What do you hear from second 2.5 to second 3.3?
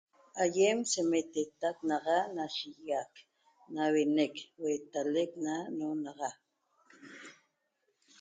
shiguiac